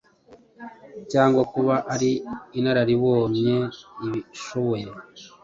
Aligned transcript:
cyangwa 1.11 1.41
kuba 1.53 1.75
ari 1.93 2.11
inararibonyeibishoboye. 2.59 4.89